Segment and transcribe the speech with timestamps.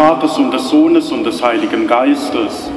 [0.00, 2.70] Vaters und des Sohnes und des Heiligen Geistes.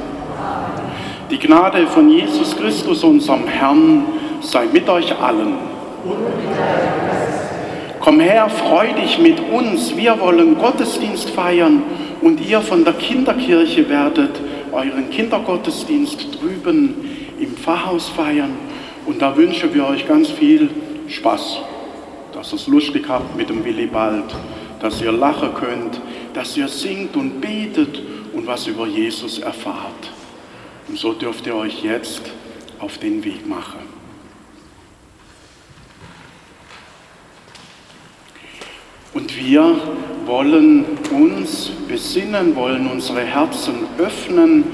[1.30, 4.04] Die Gnade von Jesus Christus, unserem Herrn,
[4.42, 5.54] sei mit euch allen.
[7.98, 9.96] Komm her, freu dich mit uns.
[9.96, 11.82] Wir wollen Gottesdienst feiern
[12.20, 14.38] und ihr von der Kinderkirche werdet
[14.72, 16.94] euren Kindergottesdienst drüben
[17.40, 18.50] im Pfarrhaus feiern.
[19.06, 20.68] Und da wünschen wir euch ganz viel
[21.08, 21.60] Spaß,
[22.34, 24.26] dass ihr es lustig habt mit dem Willibald,
[24.78, 25.98] dass ihr lachen könnt,
[26.34, 28.02] dass ihr singt und betet
[28.32, 30.10] und was über Jesus erfahrt.
[30.88, 32.22] Und so dürft ihr euch jetzt
[32.78, 33.94] auf den Weg machen.
[39.14, 39.80] Und wir
[40.26, 44.64] wollen uns besinnen, wollen unsere Herzen öffnen,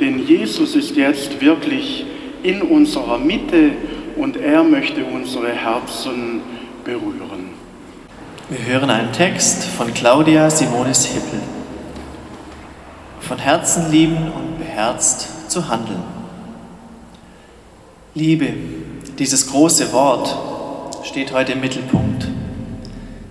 [0.00, 2.06] denn Jesus ist jetzt wirklich
[2.42, 3.72] in unserer Mitte
[4.16, 6.40] und er möchte unsere Herzen
[6.82, 7.29] berühren.
[8.50, 11.38] Wir hören einen Text von Claudia Simonis Hippel.
[13.20, 16.02] Von Herzen lieben und beherzt zu handeln.
[18.16, 18.52] Liebe,
[19.20, 20.36] dieses große Wort,
[21.06, 22.26] steht heute im Mittelpunkt.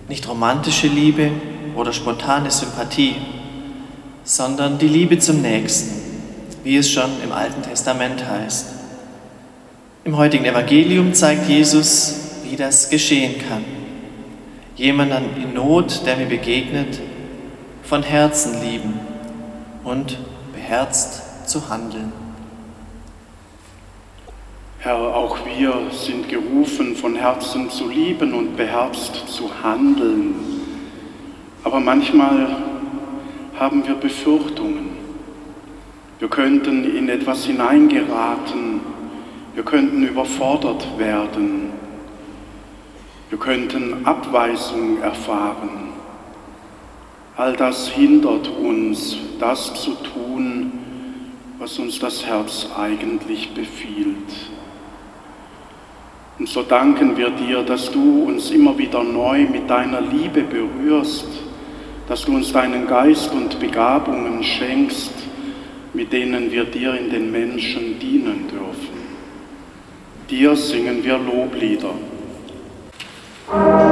[0.08, 1.32] Nicht romantische Liebe
[1.76, 3.16] oder spontane Sympathie,
[4.24, 6.00] sondern die Liebe zum Nächsten,
[6.64, 8.68] wie es schon im Alten Testament heißt.
[10.04, 12.14] Im heutigen Evangelium zeigt Jesus,
[12.48, 13.79] wie das geschehen kann.
[14.76, 17.00] Jemanden in Not, der mir begegnet,
[17.82, 19.00] von Herzen lieben
[19.84, 20.16] und
[20.52, 22.12] beherzt zu handeln.
[24.78, 30.34] Herr, auch wir sind gerufen, von Herzen zu lieben und beherzt zu handeln.
[31.64, 32.56] Aber manchmal
[33.58, 34.90] haben wir Befürchtungen.
[36.18, 38.80] Wir könnten in etwas hineingeraten.
[39.54, 41.69] Wir könnten überfordert werden.
[43.30, 45.90] Wir könnten Abweisung erfahren.
[47.36, 50.72] All das hindert uns, das zu tun,
[51.60, 54.16] was uns das Herz eigentlich befiehlt.
[56.40, 61.28] Und so danken wir dir, dass du uns immer wieder neu mit deiner Liebe berührst,
[62.08, 65.12] dass du uns deinen Geist und Begabungen schenkst,
[65.94, 69.00] mit denen wir dir in den Menschen dienen dürfen.
[70.28, 71.94] Dir singen wir Loblieder.
[73.50, 73.89] Thank you.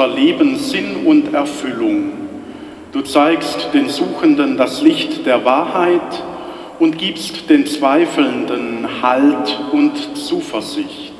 [0.00, 2.12] Unser Leben Sinn und Erfüllung.
[2.90, 6.22] Du zeigst den Suchenden das Licht der Wahrheit
[6.78, 11.12] und gibst den Zweifelnden Halt und Zuversicht.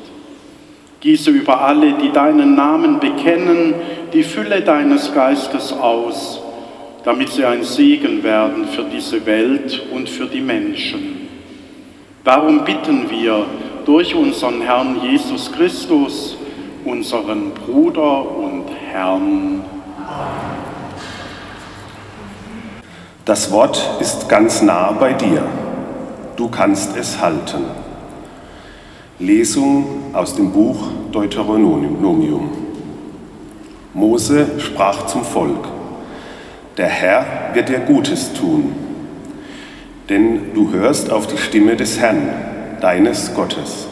[0.99, 3.75] Gieße über alle, die deinen Namen bekennen,
[4.13, 6.41] die Fülle deines Geistes aus,
[7.03, 11.27] damit sie ein Segen werden für diese Welt und für die Menschen.
[12.23, 13.45] Darum bitten wir
[13.85, 16.35] durch unseren Herrn Jesus Christus,
[16.83, 18.40] unseren Bruder
[18.91, 19.63] Herrn.
[23.25, 25.43] Das Wort ist ganz nah bei dir.
[26.35, 27.65] Du kannst es halten.
[29.19, 30.77] Lesung aus dem Buch
[31.11, 32.49] Deuteronomium.
[33.93, 35.67] Mose sprach zum Volk,
[36.77, 38.73] der Herr wird dir Gutes tun
[40.11, 42.29] denn du hörst auf die Stimme des Herrn,
[42.81, 43.87] deines Gottes,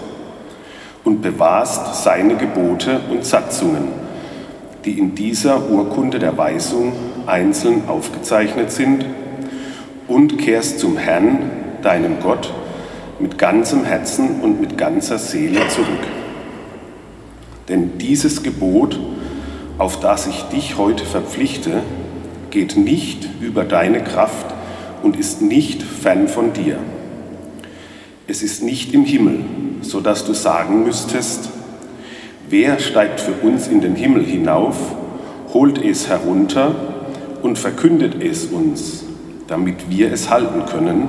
[1.05, 3.87] und bewahrst seine Gebote und Satzungen,
[4.85, 6.93] die in dieser Urkunde der Weisung
[7.25, 9.05] einzeln aufgezeichnet sind,
[10.09, 11.51] und kehrst zum Herrn,
[11.83, 12.51] deinem Gott,
[13.19, 15.87] mit ganzem Herzen und mit ganzer Seele zurück.
[17.69, 18.99] Denn dieses Gebot,
[19.77, 21.83] auf das ich dich heute verpflichte,
[22.49, 24.47] geht nicht über deine Kraft
[25.03, 26.79] und ist nicht fern von dir.
[28.27, 29.41] Es ist nicht im Himmel,
[29.81, 31.49] so dass du sagen müsstest,
[32.49, 34.75] wer steigt für uns in den Himmel hinauf,
[35.53, 36.75] holt es herunter
[37.41, 39.05] und verkündet es uns,
[39.47, 41.07] damit wir es halten können.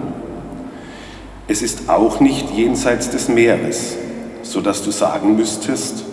[1.49, 3.97] Es ist auch nicht jenseits des Meeres,
[4.43, 6.05] so dass du sagen müsstest,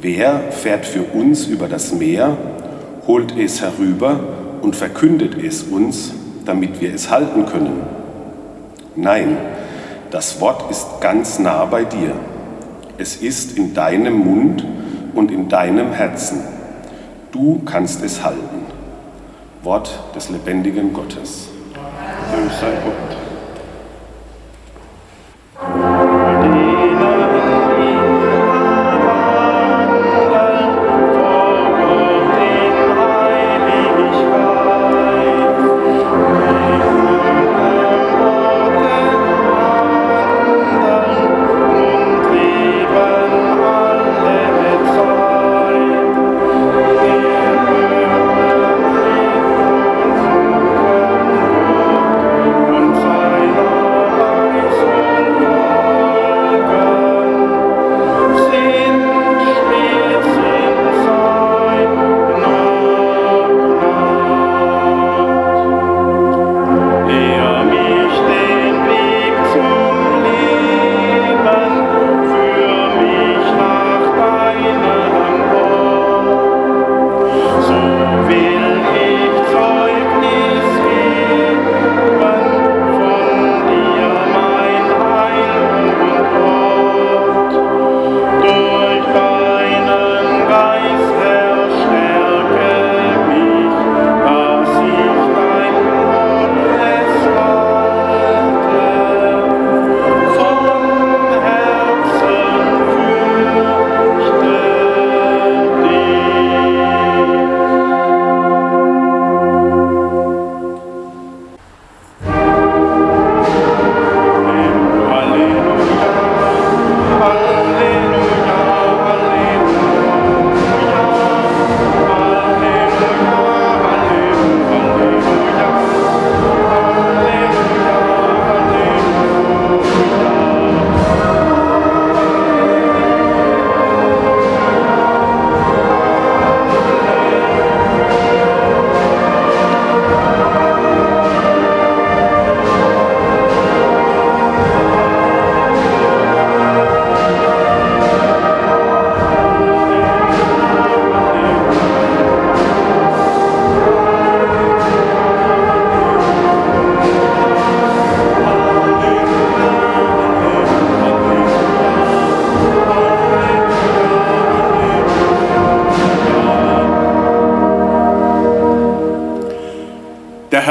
[0.00, 2.36] wer fährt für uns über das Meer,
[3.06, 4.20] holt es herüber
[4.60, 6.12] und verkündet es uns,
[6.44, 7.80] damit wir es halten können.
[8.94, 9.36] Nein,
[10.10, 12.14] das Wort ist ganz nah bei dir.
[13.00, 14.64] Es ist in deinem Mund
[15.14, 16.40] und in deinem Herzen.
[17.30, 18.66] Du kannst es halten.
[19.62, 21.48] Wort des lebendigen Gottes.
[22.60, 23.07] Dank.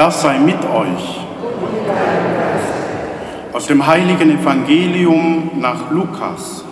[0.07, 1.19] Herr sei mit euch.
[3.51, 6.63] Aus dem heiligen Evangelium nach Lukas.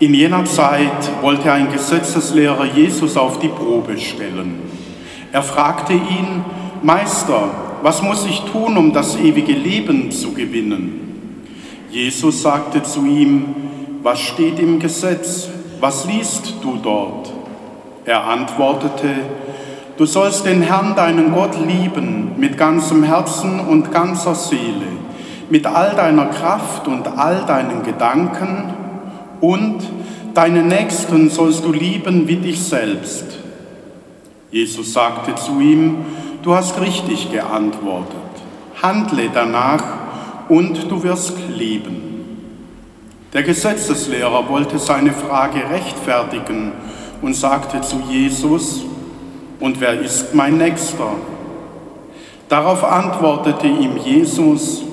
[0.00, 4.60] In jener Zeit wollte ein Gesetzeslehrer Jesus auf die Probe stellen.
[5.30, 6.44] Er fragte ihn,
[6.82, 7.50] Meister,
[7.82, 11.44] was muss ich tun, um das ewige Leben zu gewinnen?
[11.92, 13.54] Jesus sagte zu ihm,
[14.02, 15.48] was steht im Gesetz?
[15.78, 17.32] Was liest du dort?
[18.04, 19.10] Er antwortete,
[19.98, 24.86] Du sollst den Herrn, deinen Gott, lieben mit ganzem Herzen und ganzer Seele,
[25.50, 28.72] mit all deiner Kraft und all deinen Gedanken
[29.40, 29.80] und
[30.34, 33.24] deinen Nächsten sollst du lieben wie dich selbst.
[34.52, 35.96] Jesus sagte zu ihm,
[36.44, 38.14] du hast richtig geantwortet,
[38.80, 39.82] handle danach
[40.48, 42.04] und du wirst leben.
[43.32, 46.70] Der Gesetzeslehrer wollte seine Frage rechtfertigen
[47.20, 48.84] und sagte zu Jesus,
[49.60, 51.12] und wer ist mein Nächster?
[52.48, 54.84] Darauf antwortete ihm Jesus,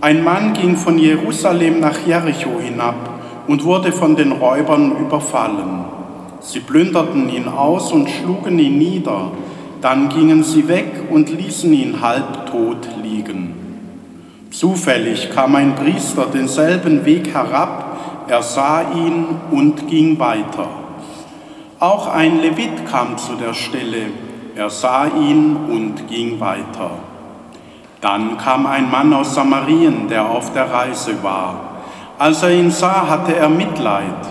[0.00, 2.94] ein Mann ging von Jerusalem nach Jericho hinab
[3.46, 5.84] und wurde von den Räubern überfallen.
[6.40, 9.32] Sie plünderten ihn aus und schlugen ihn nieder,
[9.80, 13.54] dann gingen sie weg und ließen ihn halbtot liegen.
[14.50, 20.79] Zufällig kam ein Priester denselben Weg herab, er sah ihn und ging weiter.
[21.80, 24.08] Auch ein Levit kam zu der Stelle.
[24.54, 26.90] Er sah ihn und ging weiter.
[28.02, 31.54] Dann kam ein Mann aus Samarien, der auf der Reise war.
[32.18, 34.28] Als er ihn sah, hatte er Mitleid,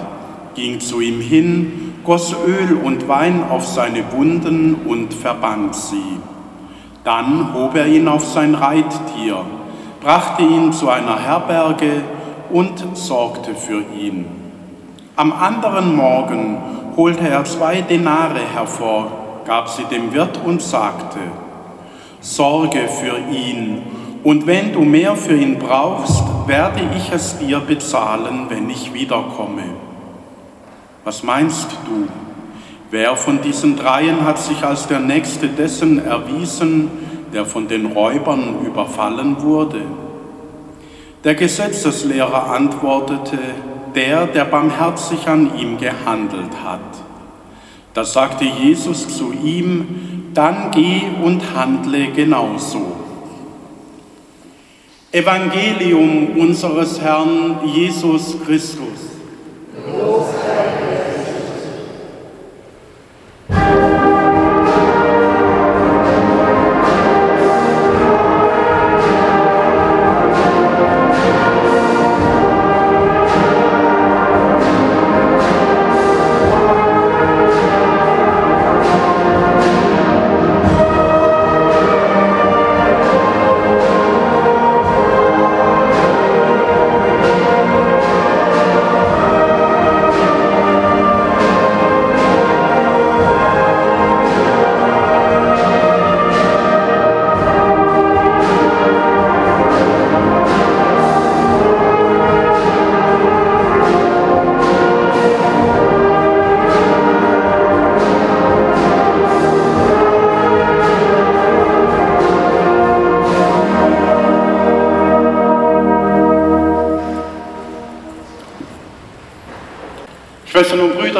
[0.53, 6.20] ging zu ihm hin, goss Öl und Wein auf seine Wunden und verband sie.
[7.03, 9.38] Dann hob er ihn auf sein Reittier,
[10.01, 12.03] brachte ihn zu einer Herberge
[12.51, 14.25] und sorgte für ihn.
[15.15, 16.58] Am anderen Morgen
[17.00, 19.10] holte er zwei Denare hervor,
[19.46, 21.20] gab sie dem Wirt und sagte,
[22.20, 23.84] Sorge für ihn,
[24.22, 29.63] und wenn du mehr für ihn brauchst, werde ich es dir bezahlen, wenn ich wiederkomme.
[31.06, 32.10] Was meinst du?
[32.91, 36.91] Wer von diesen dreien hat sich als der Nächste dessen erwiesen,
[37.34, 39.84] der von den Räubern überfallen wurde?
[41.24, 43.38] Der Gesetzeslehrer antwortete,
[43.96, 46.79] der, der barmherzig an ihm gehandelt hat.
[47.93, 52.96] Da sagte Jesus zu ihm, dann geh und handle genauso.
[55.12, 59.09] Evangelium unseres Herrn Jesus Christus.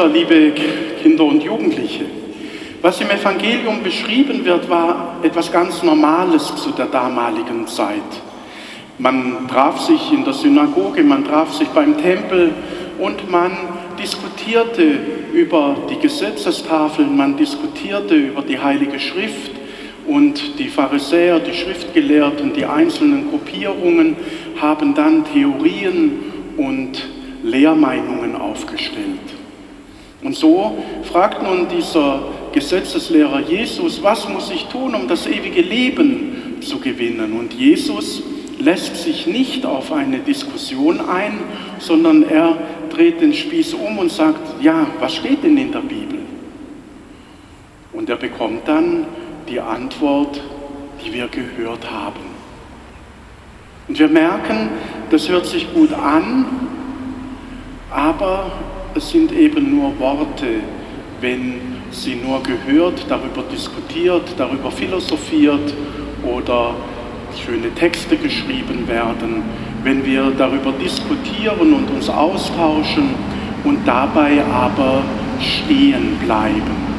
[0.00, 0.52] Brüder, liebe
[1.02, 2.04] Kinder und Jugendliche,
[2.80, 7.98] was im Evangelium beschrieben wird, war etwas ganz Normales zu der damaligen Zeit.
[8.98, 12.52] Man traf sich in der Synagoge, man traf sich beim Tempel
[12.98, 13.52] und man
[13.98, 15.00] diskutierte
[15.34, 19.52] über die Gesetzestafeln, man diskutierte über die Heilige Schrift
[20.06, 24.16] und die Pharisäer, die Schriftgelehrten, die einzelnen Gruppierungen
[24.60, 26.12] haben dann Theorien
[26.56, 27.06] und
[27.42, 29.29] Lehrmeinungen aufgestellt.
[30.22, 36.58] Und so fragt nun dieser Gesetzeslehrer Jesus, was muss ich tun, um das ewige Leben
[36.60, 37.38] zu gewinnen?
[37.38, 38.22] Und Jesus
[38.58, 41.40] lässt sich nicht auf eine Diskussion ein,
[41.78, 42.58] sondern er
[42.90, 46.18] dreht den Spieß um und sagt, ja, was steht denn in der Bibel?
[47.92, 49.06] Und er bekommt dann
[49.48, 50.40] die Antwort,
[51.04, 52.20] die wir gehört haben.
[53.88, 54.68] Und wir merken,
[55.10, 56.44] das hört sich gut an,
[57.90, 58.52] aber
[58.94, 60.46] es sind eben nur Worte,
[61.20, 65.74] wenn sie nur gehört, darüber diskutiert, darüber philosophiert
[66.22, 66.74] oder
[67.44, 69.42] schöne Texte geschrieben werden,
[69.84, 73.10] wenn wir darüber diskutieren und uns austauschen
[73.64, 75.02] und dabei aber
[75.40, 76.90] stehen bleiben.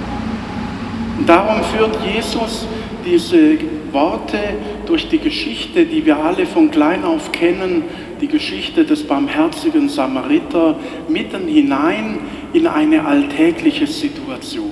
[1.17, 2.65] Und darum führt Jesus
[3.05, 3.57] diese
[3.91, 4.37] Worte
[4.85, 7.83] durch die Geschichte, die wir alle von klein auf kennen,
[8.21, 10.75] die Geschichte des barmherzigen Samariter
[11.09, 12.19] mitten hinein
[12.53, 14.71] in eine alltägliche Situation.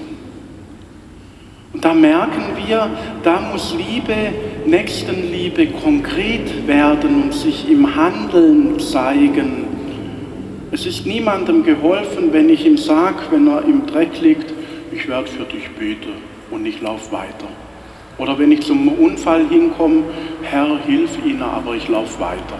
[1.73, 2.89] Und da merken wir,
[3.23, 4.15] da muss Liebe,
[4.65, 9.65] Nächstenliebe konkret werden und sich im Handeln zeigen.
[10.71, 14.53] Es ist niemandem geholfen, wenn ich ihm sage, wenn er im Dreck liegt,
[14.91, 16.13] ich werde für dich beten
[16.51, 17.47] und ich laufe weiter.
[18.17, 20.03] Oder wenn ich zum Unfall hinkomme,
[20.41, 22.59] Herr, hilf ihnen, aber ich laufe weiter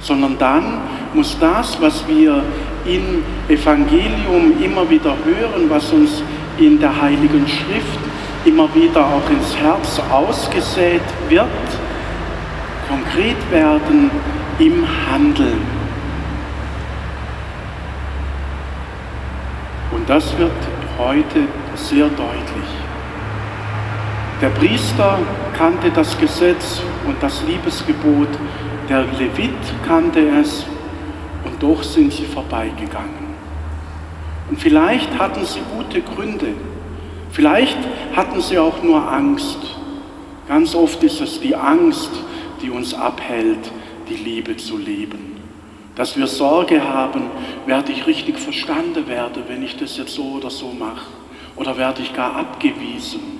[0.00, 0.78] sondern dann
[1.14, 2.42] muss das, was wir
[2.84, 6.22] im Evangelium immer wieder hören, was uns
[6.58, 7.98] in der Heiligen Schrift
[8.44, 11.46] immer wieder auch ins Herz ausgesät wird,
[12.88, 14.10] konkret werden
[14.58, 15.80] im Handeln.
[19.92, 20.52] Und das wird
[20.98, 21.40] heute
[21.74, 22.70] sehr deutlich.
[24.40, 25.18] Der Priester
[25.56, 28.28] kannte das Gesetz und das Liebesgebot
[28.90, 29.54] der Levit
[29.86, 30.66] kannte es
[31.44, 33.30] und doch sind sie vorbeigegangen.
[34.50, 36.54] Und vielleicht hatten sie gute Gründe,
[37.30, 37.78] vielleicht
[38.16, 39.58] hatten sie auch nur Angst.
[40.48, 42.10] Ganz oft ist es die Angst,
[42.60, 43.70] die uns abhält,
[44.08, 45.36] die Liebe zu leben.
[45.94, 47.30] Dass wir Sorge haben,
[47.66, 51.06] werde ich richtig verstanden werden, wenn ich das jetzt so oder so mache.
[51.54, 53.39] Oder werde ich gar abgewiesen.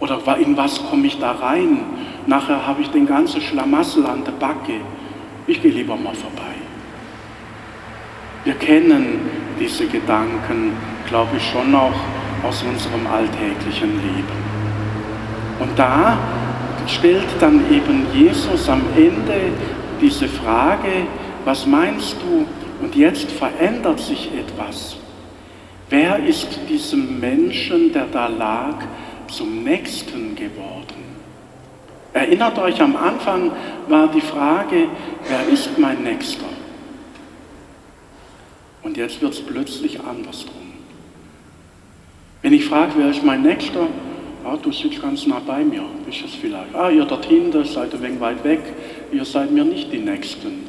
[0.00, 1.80] Oder in was komme ich da rein?
[2.26, 4.80] Nachher habe ich den ganzen Schlamassel an der Backe.
[5.46, 6.54] Ich gehe lieber mal vorbei.
[8.44, 9.20] Wir kennen
[9.58, 10.72] diese Gedanken,
[11.08, 11.98] glaube ich, schon auch
[12.46, 14.48] aus unserem alltäglichen Leben.
[15.58, 16.16] Und da
[16.86, 19.52] stellt dann eben Jesus am Ende
[20.00, 21.06] diese Frage,
[21.44, 22.46] was meinst du?
[22.80, 24.96] Und jetzt verändert sich etwas.
[25.90, 28.76] Wer ist diesem Menschen, der da lag,
[29.28, 31.08] zum Nächsten geworden?
[32.12, 33.52] Erinnert euch, am Anfang
[33.88, 34.88] war die Frage,
[35.28, 36.46] wer ist mein Nächster?
[38.82, 40.72] Und jetzt wird es plötzlich andersrum.
[42.42, 43.86] Wenn ich frage, wer ist mein Nächster?
[44.44, 46.74] Ah, du sitzt ganz nah bei mir, ist es vielleicht.
[46.74, 48.60] Ah, ihr dort hinten seid ein wenig weit weg,
[49.12, 50.64] ihr seid mir nicht die Nächsten.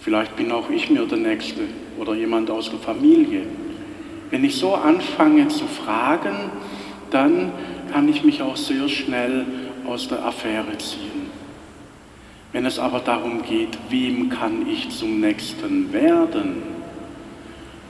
[0.00, 1.62] Vielleicht bin auch ich mir der Nächste
[1.98, 3.42] oder jemand aus der Familie.
[4.30, 6.50] Wenn ich so anfange zu fragen,
[7.10, 7.52] dann
[7.92, 9.44] kann ich mich auch sehr schnell
[9.86, 11.30] aus der Affäre ziehen.
[12.52, 16.62] Wenn es aber darum geht, wem kann ich zum Nächsten werden,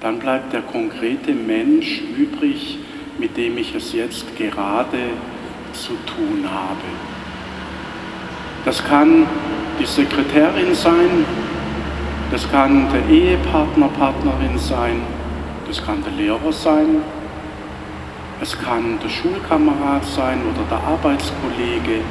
[0.01, 2.79] dann bleibt der konkrete Mensch übrig,
[3.19, 4.99] mit dem ich es jetzt gerade
[5.73, 6.83] zu tun habe.
[8.65, 9.27] Das kann
[9.79, 11.25] die Sekretärin sein,
[12.31, 15.01] das kann der Ehepartner, Partnerin sein,
[15.69, 17.03] das kann der Lehrer sein,
[18.41, 22.03] es kann der Schulkamerad sein oder der Arbeitskollege.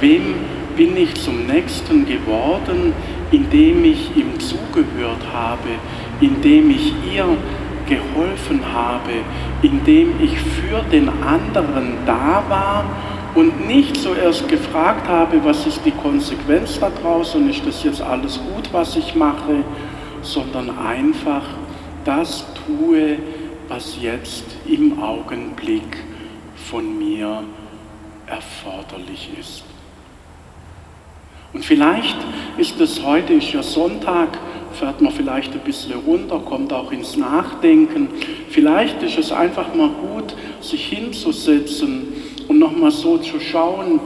[0.00, 0.34] Wem
[0.76, 2.92] bin ich zum Nächsten geworden,
[3.30, 5.68] indem ich ihm zugehört habe,
[6.20, 7.26] indem ich ihr
[7.88, 9.12] geholfen habe,
[9.62, 12.84] indem ich für den anderen da war
[13.34, 18.38] und nicht zuerst gefragt habe, was ist die Konsequenz daraus und ist das jetzt alles
[18.38, 19.64] gut, was ich mache,
[20.22, 21.42] sondern einfach
[22.04, 23.18] das tue,
[23.68, 26.04] was jetzt im Augenblick
[26.70, 27.44] von mir
[28.26, 29.64] erforderlich ist.
[31.52, 32.16] Und vielleicht
[32.58, 34.38] ist es heute, ist ja Sonntag,
[34.72, 38.08] fährt man vielleicht ein bisschen runter, kommt auch ins Nachdenken.
[38.50, 42.08] Vielleicht ist es einfach mal gut, sich hinzusetzen
[42.48, 44.00] und nochmal so zu schauen,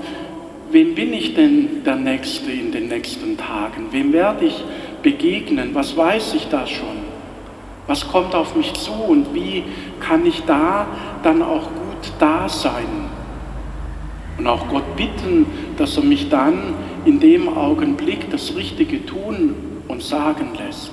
[0.71, 3.89] wem bin ich denn der Nächste in den nächsten Tagen?
[3.93, 4.63] Wem werde ich
[5.03, 5.71] begegnen?
[5.73, 7.08] Was weiß ich da schon?
[7.89, 9.65] Was kommt auf mich zu und wie
[9.99, 10.87] kann ich da
[11.23, 13.09] dann auch gut da sein?
[14.37, 15.47] Und auch Gott bitten,
[15.79, 16.75] dass er mich dann
[17.07, 19.55] in dem Augenblick das Richtige tun
[19.89, 20.93] und sagen lässt.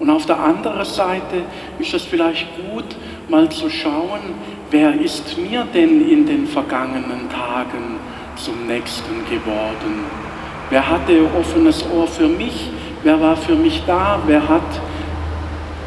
[0.00, 1.44] Und auf der anderen Seite
[1.78, 2.84] ist es vielleicht gut,
[3.28, 4.20] mal zu schauen,
[4.70, 8.00] wer ist mir denn in den vergangenen Tagen
[8.34, 10.04] zum Nächsten geworden?
[10.68, 12.70] Wer hatte offenes Ohr für mich?
[13.04, 14.18] Wer war für mich da?
[14.26, 14.80] Wer hat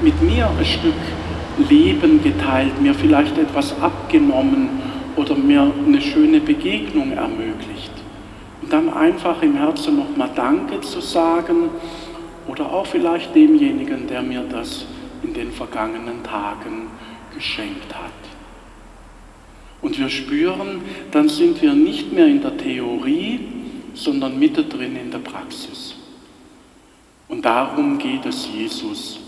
[0.02, 0.94] mit mir ein Stück
[1.70, 4.70] Leben geteilt, mir vielleicht etwas abgenommen
[5.16, 7.92] oder mir eine schöne Begegnung ermöglicht?
[8.62, 11.70] Und dann einfach im Herzen nochmal Danke zu sagen
[12.48, 14.86] oder auch vielleicht demjenigen, der mir das
[15.24, 16.88] in den vergangenen Tagen
[17.34, 18.12] geschenkt hat.
[19.82, 20.82] Und wir spüren,
[21.12, 23.40] dann sind wir nicht mehr in der Theorie,
[23.94, 25.96] sondern mittendrin in der Praxis.
[27.28, 29.20] Und darum geht es Jesus,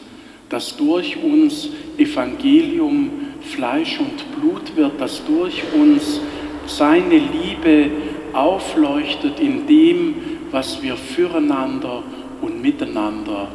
[0.49, 6.19] dass durch uns Evangelium Fleisch und Blut wird, dass durch uns
[6.65, 7.89] seine Liebe
[8.33, 10.15] aufleuchtet in dem,
[10.51, 12.03] was wir füreinander
[12.41, 13.49] und miteinander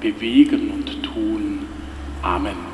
[0.00, 1.60] bewegen und tun.
[2.22, 2.72] Amen.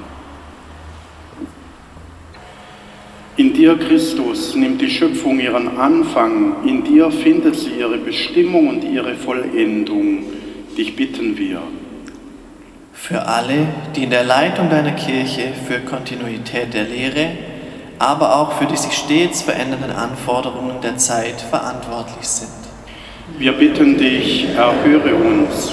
[3.37, 8.85] In dir, Christus, nimmt die Schöpfung ihren Anfang, in dir findet sie ihre Bestimmung und
[8.85, 10.25] ihre Vollendung.
[10.77, 11.63] Dich bitten wir.
[13.01, 17.29] Für alle, die in der Leitung deiner Kirche für Kontinuität der Lehre,
[17.99, 22.51] aber auch für die sich stets verändernden Anforderungen der Zeit verantwortlich sind.
[23.39, 25.73] Wir bitten dich, erhöre uns.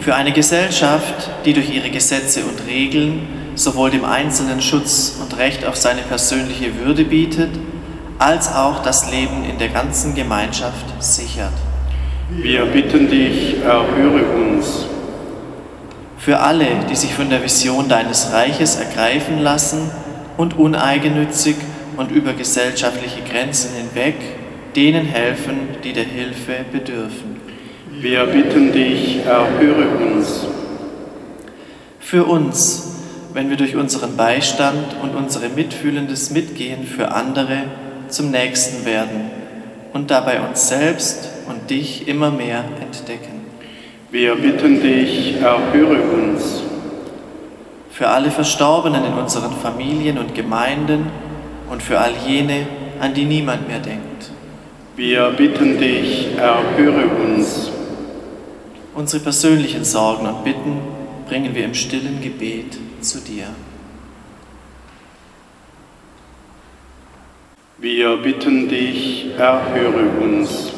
[0.00, 5.64] Für eine Gesellschaft, die durch ihre Gesetze und Regeln sowohl dem Einzelnen Schutz und Recht
[5.64, 7.50] auf seine persönliche Würde bietet,
[8.18, 11.54] als auch das Leben in der ganzen Gemeinschaft sichert.
[12.30, 14.86] Wir bitten dich, erhöre uns.
[16.22, 19.90] Für alle, die sich von der Vision deines Reiches ergreifen lassen
[20.36, 21.56] und uneigennützig
[21.96, 24.14] und über gesellschaftliche Grenzen hinweg
[24.76, 27.40] denen helfen, die der Hilfe bedürfen.
[27.90, 30.46] Wir bitten dich, erhöre uns.
[31.98, 33.00] Für uns,
[33.32, 37.64] wenn wir durch unseren Beistand und unsere mitfühlendes Mitgehen für andere
[38.06, 39.32] zum Nächsten werden
[39.92, 43.31] und dabei uns selbst und dich immer mehr entdecken.
[44.12, 46.62] Wir bitten dich, erhöre uns
[47.92, 51.06] für alle Verstorbenen in unseren Familien und Gemeinden
[51.70, 52.66] und für all jene,
[53.00, 54.30] an die niemand mehr denkt.
[54.96, 57.70] Wir bitten dich, erhöre uns.
[58.94, 60.82] Unsere persönlichen Sorgen und Bitten
[61.26, 63.46] bringen wir im stillen Gebet zu dir.
[67.78, 70.71] Wir bitten dich, erhöre uns.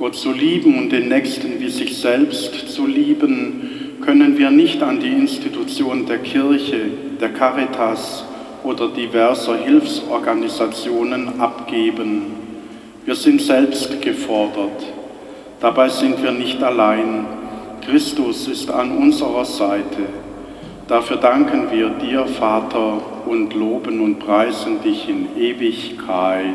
[0.00, 4.98] Gott zu lieben und den Nächsten wie sich selbst zu lieben, können wir nicht an
[4.98, 6.86] die Institution der Kirche,
[7.20, 8.24] der Caritas
[8.64, 12.22] oder diverser Hilfsorganisationen abgeben.
[13.04, 14.86] Wir sind selbst gefordert.
[15.60, 17.26] Dabei sind wir nicht allein.
[17.84, 20.06] Christus ist an unserer Seite.
[20.88, 26.54] Dafür danken wir dir, Vater, und loben und preisen dich in Ewigkeit.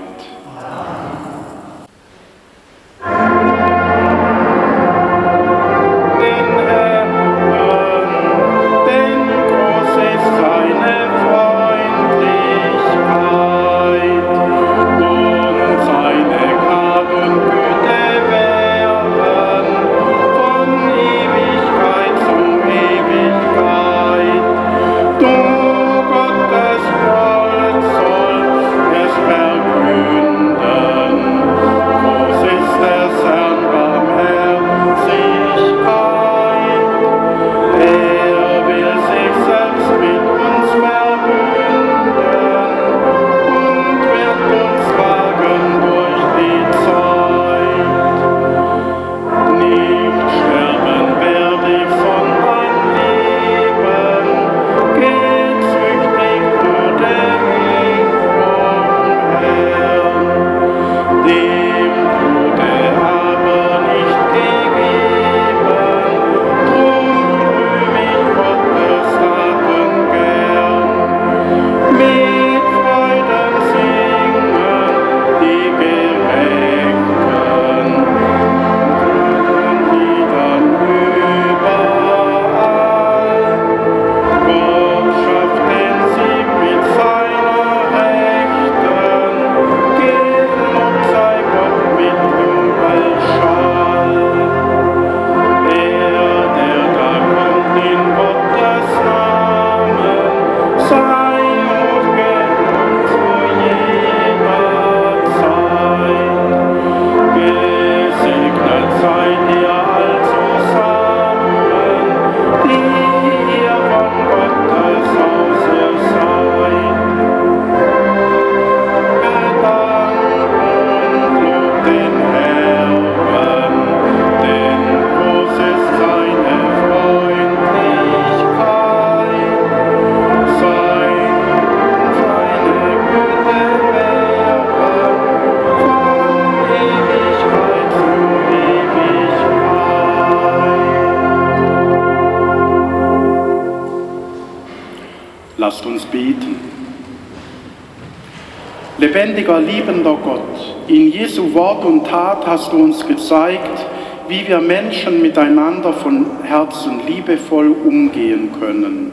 [149.46, 150.42] Lebendiger, liebender Gott,
[150.88, 153.86] in Jesu Wort und Tat hast du uns gezeigt,
[154.28, 159.12] wie wir Menschen miteinander von Herzen liebevoll umgehen können.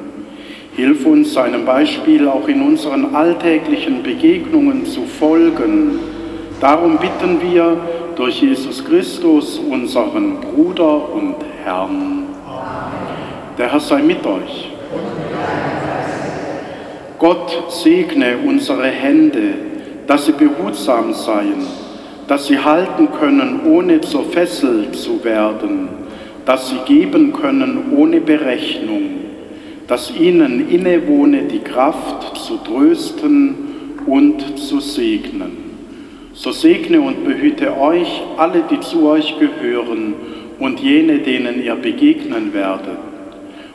[0.75, 5.99] Hilf uns seinem Beispiel auch in unseren alltäglichen Begegnungen zu folgen.
[6.61, 7.77] Darum bitten wir
[8.17, 12.25] durch Jesus Christus, unseren Bruder und Herrn.
[13.59, 14.71] Der Herr sei mit euch.
[17.19, 19.72] Gott segne unsere Hände,
[20.07, 21.67] dass sie behutsam seien,
[22.29, 25.89] dass sie halten können, ohne zur Fessel zu werden,
[26.45, 29.03] dass sie geben können ohne Berechnung,
[29.87, 33.55] dass ihnen innewohne die Kraft zu trösten
[34.07, 35.59] und zu segnen.
[36.35, 40.15] So segne und behüte euch alle, die zu euch gehören
[40.59, 42.99] und jene, denen ihr begegnen werdet.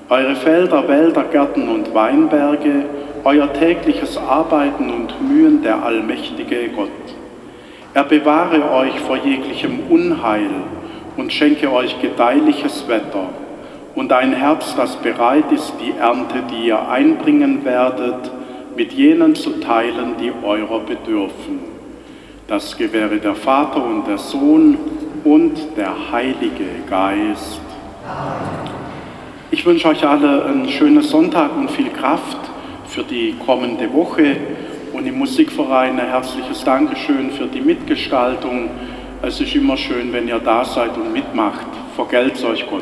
[0.09, 2.85] Eure Felder, Wälder, Gärten und Weinberge,
[3.27, 6.87] euer tägliches Arbeiten und Mühen der allmächtige Gott.
[7.93, 10.49] Er bewahre euch vor jeglichem Unheil
[11.17, 13.27] und schenke euch gedeihliches Wetter
[13.95, 18.31] und ein Herz, das bereit ist, die Ernte, die ihr einbringen werdet,
[18.77, 21.59] mit jenen zu teilen, die eurer bedürfen.
[22.47, 24.77] Das gewähre der Vater und der Sohn
[25.25, 27.59] und der Heilige Geist.
[29.51, 32.37] Ich wünsche euch alle einen schönen Sonntag und viel Kraft
[32.97, 34.37] für die kommende Woche
[34.91, 38.71] und im Musikverein ein herzliches Dankeschön für die Mitgestaltung.
[39.21, 41.67] Es ist immer schön, wenn ihr da seid und mitmacht.
[41.95, 42.81] Vergelt's euch Gott.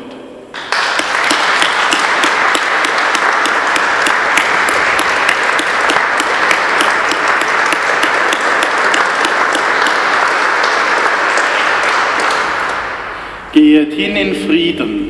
[13.52, 15.05] Geht hin in Frieden.